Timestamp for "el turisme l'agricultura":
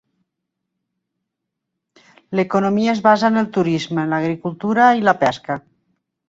3.43-4.89